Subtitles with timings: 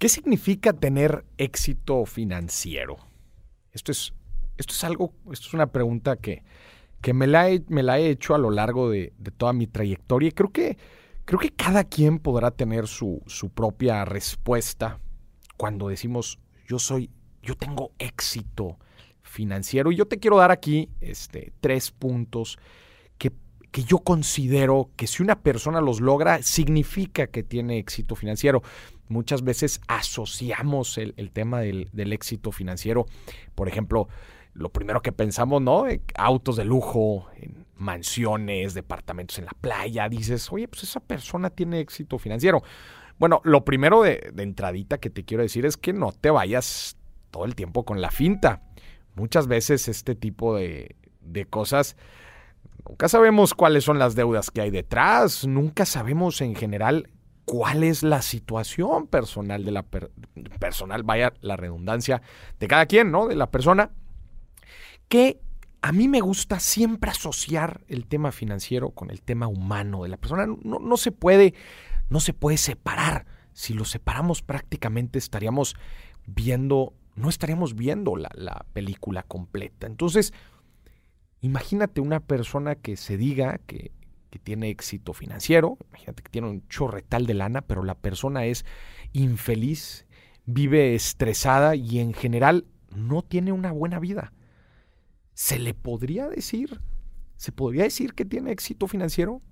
[0.00, 2.96] ¿Qué significa tener éxito financiero?
[3.70, 4.14] Esto es,
[4.56, 6.42] esto es algo, esto es una pregunta que,
[7.02, 10.30] que me, la he, me la he hecho a lo largo de, toda mi trayectoria
[10.30, 10.78] creo que,
[11.26, 14.98] creo que cada quien podrá tener su, su propia respuesta
[15.58, 17.10] cuando decimos yo soy,
[17.42, 18.78] yo tengo éxito
[19.20, 19.92] financiero.
[19.92, 22.58] Y yo te quiero dar aquí este, tres puntos
[23.70, 28.62] que, yo considero que si una persona los logra, significa que tiene éxito financiero
[29.10, 33.06] muchas veces asociamos el, tema del, éxito financiero.
[33.54, 34.08] Por ejemplo,
[34.54, 35.86] lo primero que pensamos, ¿no?
[35.88, 37.26] Eh, autos de lujo,
[37.76, 40.08] mansiones, departamentos en la playa.
[40.08, 42.62] Dices, oye, pues esa persona tiene éxito financiero.
[43.18, 46.96] Bueno, lo primero de, entradita que te quiero decir es que no te vayas
[47.30, 48.62] todo el tiempo con la finta.
[49.16, 50.96] Muchas veces este tipo de
[51.50, 51.96] cosas...
[52.90, 57.08] Nunca sabemos cuáles son las deudas que hay detrás, nunca sabemos en general
[57.44, 59.84] cuál es la situación personal de la
[60.58, 62.20] personal, vaya la redundancia
[62.58, 63.28] de cada quien, ¿no?
[63.28, 63.92] De la persona.
[65.08, 65.40] Que
[65.82, 70.16] a mí me gusta siempre asociar el tema financiero con el tema humano de la
[70.16, 70.46] persona.
[70.46, 71.54] No, se puede,
[72.08, 73.24] no se puede separar.
[73.52, 75.76] Si lo separamos prácticamente estaríamos
[76.26, 79.86] viendo, no estaríamos viendo la, la película completa.
[79.86, 80.32] Entonces,
[81.40, 83.92] imagínate una persona que se diga que
[84.30, 88.64] que tiene éxito financiero, imagínate que tiene un chorretal de lana, pero la persona es
[89.12, 90.06] infeliz,
[90.46, 94.32] vive estresada y en general no tiene una buena vida.
[95.34, 96.80] ¿Se le podría decir?
[97.36, 99.42] ¿Se podría decir que tiene éxito financiero?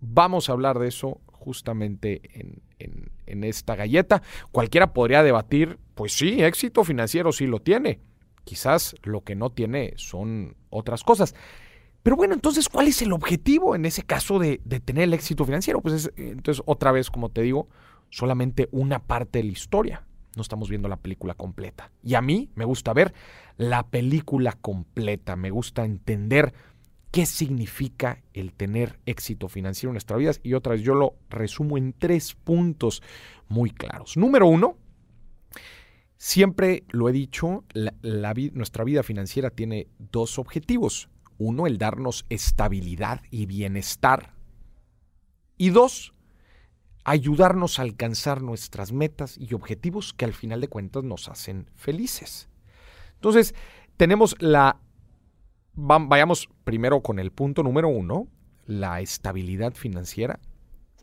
[0.00, 2.62] Vamos a hablar de eso justamente en,
[3.26, 4.22] en, esta galleta.
[4.50, 8.00] Cualquiera podría debatir, pues sí, éxito financiero sí lo tiene.
[8.44, 11.34] Quizás lo que no tiene son otras cosas.
[12.04, 15.80] Pero bueno, entonces, ¿cuál es el objetivo en ese caso de, tener el éxito financiero?
[15.80, 17.68] Pues es, entonces, otra vez, como te digo,
[18.10, 20.04] solamente una parte de la historia.
[20.36, 21.90] No estamos viendo la película completa.
[22.02, 23.14] Y a mí me gusta ver
[23.56, 25.34] la película completa.
[25.36, 26.52] Me gusta entender
[27.10, 30.40] qué significa el tener éxito financiero en nuestras vidas.
[30.42, 33.02] Y otra vez, yo lo resumo en tres puntos
[33.48, 34.18] muy claros.
[34.18, 34.76] Número uno,
[36.16, 37.64] siempre lo he dicho,
[38.52, 41.08] nuestra vida financiera tiene dos objetivos.
[41.38, 44.34] Uno, el darnos estabilidad y bienestar.
[45.56, 46.14] Y dos,
[47.04, 52.48] ayudarnos a alcanzar nuestras metas y objetivos que al final de cuentas nos hacen felices.
[53.14, 53.54] Entonces,
[53.96, 54.80] tenemos la...
[55.76, 58.28] Vayamos primero con el punto número uno,
[58.66, 60.38] la estabilidad financiera.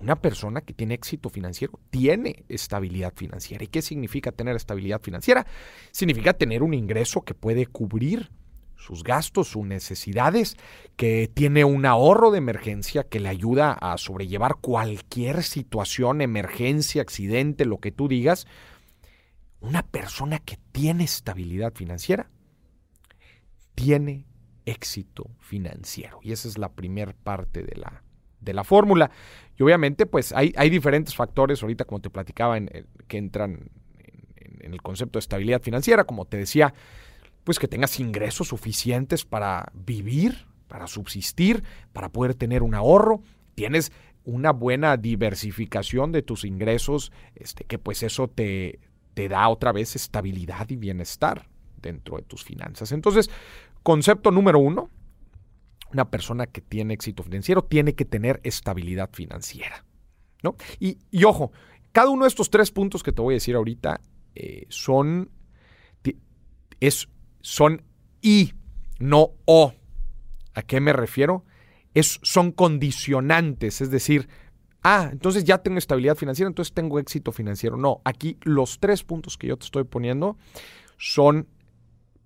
[0.00, 3.64] Una persona que tiene éxito financiero tiene estabilidad financiera.
[3.64, 5.46] ¿Y qué significa tener estabilidad financiera?
[5.92, 8.30] Significa tener un ingreso que puede cubrir
[8.76, 10.56] sus gastos, sus necesidades,
[10.96, 17.66] que tiene un ahorro de emergencia que le ayuda a sobrellevar cualquier situación, emergencia, accidente,
[17.66, 18.46] lo que tú digas.
[19.60, 22.30] Una persona que tiene estabilidad financiera
[23.74, 24.24] tiene
[24.64, 26.20] éxito financiero.
[26.22, 28.02] Y esa es la primera parte de la,
[28.40, 29.10] de la fórmula.
[29.58, 32.58] Y obviamente, pues hay, hay, diferentes factores, ahorita como te platicaba,
[33.08, 33.70] que entran
[34.60, 36.04] en el concepto de estabilidad financiera.
[36.04, 36.72] Como te decía,
[37.44, 41.62] pues que tengas ingresos suficientes para vivir, para subsistir,
[41.92, 43.22] para poder tener un ahorro.
[43.54, 43.92] Tienes
[44.24, 48.78] una buena diversificación de tus ingresos, este, que pues eso te,
[49.14, 51.48] te da otra vez estabilidad y bienestar
[51.80, 52.92] dentro de tus finanzas.
[52.92, 53.30] Entonces,
[53.82, 54.90] concepto número uno,
[55.92, 59.84] una persona que tiene éxito financiero tiene que tener estabilidad financiera.
[60.42, 60.56] ¿no?
[60.78, 61.52] Y, ojo,
[61.92, 64.00] cada uno de estos tres puntos que te voy a decir ahorita
[64.34, 65.30] eh, son,
[66.80, 67.08] es
[67.40, 67.82] son
[68.22, 68.52] y,
[68.98, 69.74] no o.
[70.54, 71.44] ¿A qué me refiero?
[71.94, 74.28] Es, son condicionantes, es decir,
[74.82, 77.76] ah, entonces ya tengo estabilidad financiera, entonces tengo éxito financiero.
[77.76, 80.36] No, aquí los tres puntos que yo te estoy poniendo
[80.98, 81.48] son,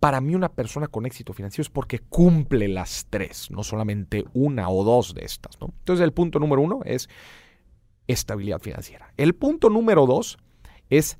[0.00, 4.68] para mí una persona con éxito financiero es porque cumple las tres, no solamente una
[4.68, 5.58] o dos de estas.
[5.60, 7.08] Entonces el punto número uno es
[8.06, 9.12] estabilidad financiera.
[9.16, 10.38] El punto número dos
[10.88, 11.18] es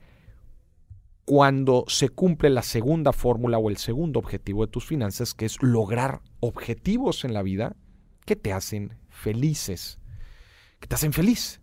[1.24, 5.62] cuando se cumple la segunda fórmula o el segundo objetivo de tus finanzas, que es
[5.62, 7.76] lograr objetivos en la vida
[8.24, 9.98] que te hacen felices,
[10.80, 11.60] que te hacen feliz.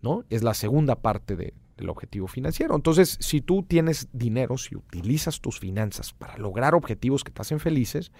[0.00, 0.24] ¿no?
[0.28, 1.36] Es la segunda parte
[1.78, 2.74] del objetivo financiero.
[2.74, 7.60] Entonces, si tú tienes dinero, si utilizas tus finanzas para lograr objetivos que te hacen
[7.60, 8.12] felices,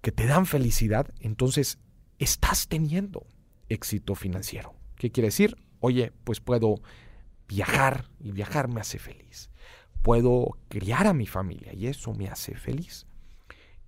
[0.00, 1.78] que te dan felicidad, entonces
[2.18, 3.26] estás teniendo
[3.68, 4.74] éxito financiero.
[4.96, 5.56] ¿Qué quiere decir?
[5.80, 6.76] Oye, pues puedo
[7.48, 9.50] viajar y viajar me hace feliz.
[10.02, 13.06] Puedo criar a mi familia y eso me hace feliz.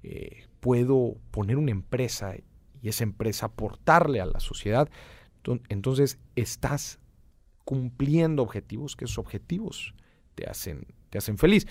[0.03, 2.35] Eh, puedo poner una empresa
[2.83, 4.89] y esa empresa aportarle a la sociedad.
[5.69, 7.00] Entonces estás
[7.71, 9.95] cumpliendo objetivos, que esos objetivos
[10.35, 11.69] te hacen, te hacen feliz.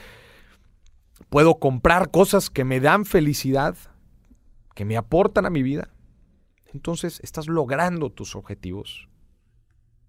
[1.28, 3.76] Puedo comprar cosas que me dan felicidad,
[4.76, 5.94] que me aportan a mi vida.
[6.74, 9.10] Entonces estás logrando tus objetivos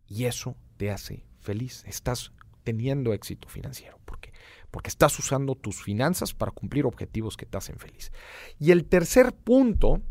[0.07, 1.83] y eso te hace feliz.
[1.89, 2.31] Estás
[2.63, 3.99] teniendo éxito financiero.
[4.05, 4.33] porque
[4.71, 8.13] Porque estás usando tus finanzas para cumplir objetivos que te hacen feliz.
[8.61, 10.03] Y el tercer punto,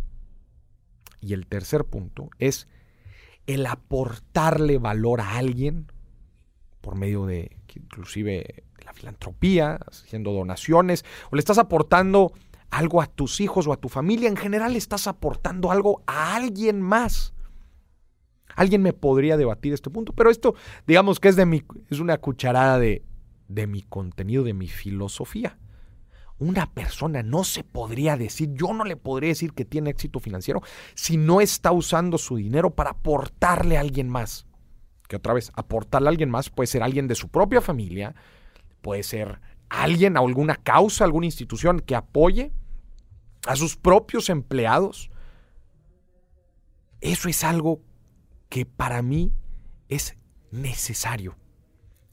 [1.21, 2.67] y el tercer punto es
[3.49, 5.91] el aportarle valor a alguien
[6.81, 12.31] por medio de inclusive la filantropía, haciendo donaciones, o le estás aportando
[12.69, 16.79] algo a tus hijos o a tu familia, en general estás aportando algo a alguien
[16.79, 17.33] más.
[18.55, 20.53] Alguien me podría debatir este punto, pero esto,
[20.85, 23.03] digamos que es de mi, es una cucharada de,
[23.47, 25.57] de mi contenido, de mi filosofía.
[26.39, 30.61] Una persona no se podría decir, yo no le podría decir que tiene éxito financiero
[30.95, 34.47] si no está usando su dinero para aportarle a alguien más.
[35.09, 38.15] Que otra vez, aportarle a alguien más puede ser alguien de su propia familia,
[38.81, 42.53] puede ser alguien a alguna causa, alguna institución que apoye
[43.45, 45.11] a sus propios empleados.
[47.01, 47.81] Eso es algo
[48.47, 49.33] que para mí
[49.89, 50.15] es
[50.51, 51.35] necesario.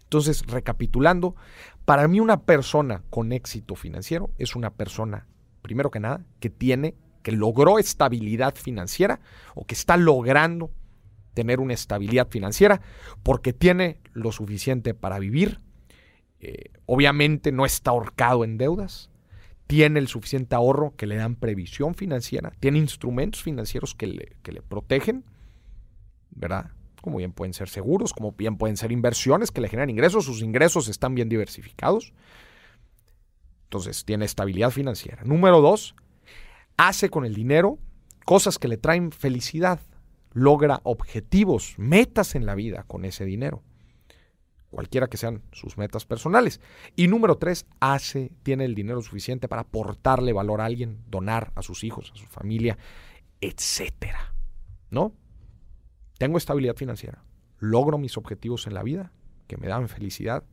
[0.06, 1.34] Entonces, recapitulando,
[1.84, 5.26] para mí una persona con éxito financiero es una persona,
[5.62, 9.20] primero que nada, que tiene, que logró estabilidad financiera
[9.54, 10.70] o que está logrando
[11.34, 12.80] tener una estabilidad financiera
[13.22, 15.60] porque tiene lo suficiente para vivir.
[16.38, 19.10] Eh, obviamente no está ahorcado en deudas,
[19.66, 24.52] tiene el suficiente ahorro que le dan previsión financiera, tiene instrumentos financieros que le, que
[24.52, 25.24] le protegen
[26.36, 26.70] ¿verdad?
[27.02, 30.42] Como bien pueden ser seguros, como bien pueden ser inversiones que le generan ingresos, sus
[30.42, 32.12] ingresos están bien diversificados.
[33.64, 35.22] Entonces, tiene estabilidad financiera.
[35.24, 35.94] Número dos,
[36.76, 37.78] hace con el dinero
[38.24, 39.80] cosas que le traen felicidad,
[40.32, 43.62] logra objetivos, metas en la vida con ese dinero,
[44.70, 46.60] cualquiera que sean sus metas personales.
[46.94, 51.62] Y número tres, hace, tiene el dinero suficiente para aportarle valor a alguien, donar a
[51.62, 52.76] sus hijos, a su familia,
[53.40, 54.34] etcétera.
[54.90, 55.12] ¿No?
[56.18, 57.24] Tengo estabilidad financiera,
[57.58, 59.12] logro mis objetivos en la vida
[59.46, 60.44] que me dan felicidad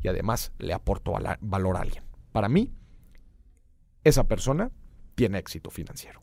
[0.00, 2.04] y además le aporto valor a alguien.
[2.32, 2.72] Para mí,
[4.04, 4.70] esa persona
[5.14, 6.22] tiene éxito financiero.